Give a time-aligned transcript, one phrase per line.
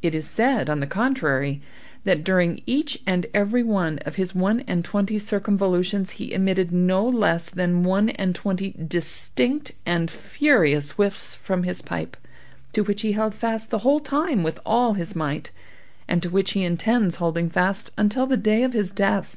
[0.00, 1.60] It is said, on the contrary,
[2.04, 7.04] that during each and every one of his one and twenty circumvolutions he emitted no
[7.04, 12.16] less than one and twenty distinct and furious whiffs from his pipe,
[12.74, 15.50] to which he held fast the whole time with all his might,
[16.06, 19.36] and to which he intends holding fast until the day of his death.